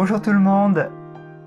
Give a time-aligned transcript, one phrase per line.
[0.00, 0.92] Bonjour tout le monde.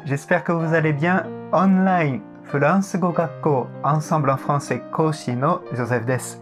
[0.03, 1.25] J'espère que vous allez bien.
[1.53, 6.41] Online フランス語学校 Ensemble en français 講師のジョゼフです。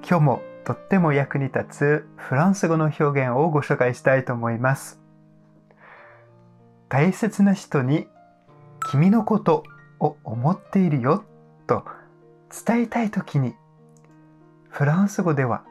[0.00, 4.98] 今日もとっても役に立つフランス語の表現をご紹介したいと思います。
[6.88, 8.06] 大切な人に
[8.90, 9.62] 君のこと
[10.00, 11.22] を思っているよ
[11.66, 11.84] と
[12.66, 13.54] 伝えたいときに
[14.70, 15.64] フランス語では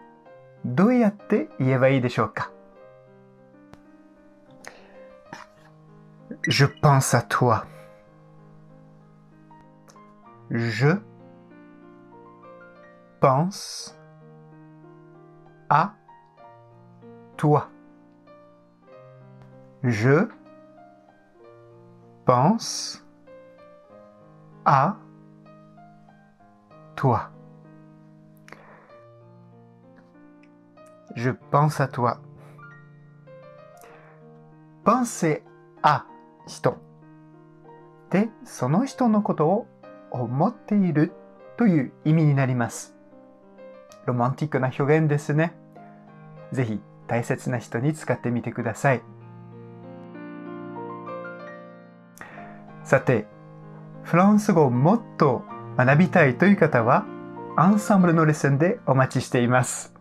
[0.63, 2.52] どうやって言えばいいでしょうか
[6.48, 7.66] Je pense à toi.
[10.49, 10.90] Je
[13.20, 13.95] pense
[15.70, 15.94] à
[17.38, 17.70] toi.
[19.84, 20.27] Je
[22.26, 23.04] pense
[24.66, 24.98] à
[26.96, 27.30] toi.
[31.16, 32.20] Je pense à toi.
[34.84, 35.44] Penser
[35.82, 36.05] à
[36.48, 36.77] 人
[38.09, 39.68] でその人のことを
[40.12, 41.12] 思っている
[41.57, 42.96] という意味になります。
[44.05, 45.54] ロマンティックな表現ですね。
[46.51, 49.01] ぜひ大切な人に使ってみてください。
[52.84, 53.26] さて、
[54.04, 55.43] フランス語をもっと
[55.76, 57.05] 学びたいという方は、
[57.57, 59.93] アンサンブルのレッスンでお待ちしています。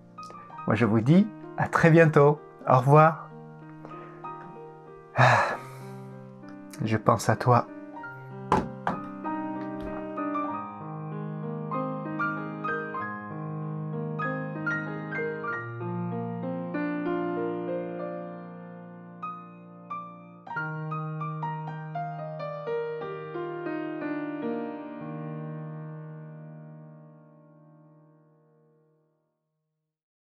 [0.67, 2.39] Moi je vous dis à très bientôt.
[2.67, 3.25] Au revoir.
[6.83, 7.69] Je pense à toi.